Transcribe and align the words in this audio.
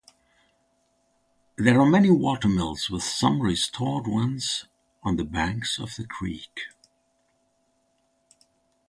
There 1.59 1.79
are 1.79 1.85
many 1.85 2.09
watermills 2.09 2.89
with 2.89 3.03
some 3.03 3.39
restored 3.39 4.07
ones 4.07 4.65
on 5.03 5.17
the 5.17 5.23
banks 5.23 5.77
of 5.77 5.95
the 5.95 6.07
creek. 6.07 6.61